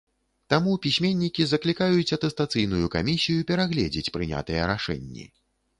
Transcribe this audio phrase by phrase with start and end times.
[0.53, 5.33] Таму пісьменнікі заклікаюць атэстацыйную камісію перагледзець прынятыя рашэнні.